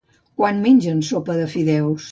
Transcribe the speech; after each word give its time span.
Quan 0.39 0.63
mengem 0.63 1.05
sopa 1.11 1.37
de 1.43 1.47
fideus? 1.57 2.09